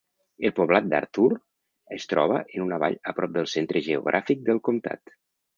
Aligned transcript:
El 0.47 0.53
poblat 0.59 0.87
d'Arthur 0.93 1.27
es 1.97 2.09
troba 2.13 2.41
en 2.55 2.65
una 2.65 2.81
vall 2.85 2.97
a 3.13 3.15
prop 3.21 3.37
del 3.39 3.51
centre 3.55 3.87
geogràfic 3.91 4.45
del 4.49 4.65
comptat. 4.71 5.19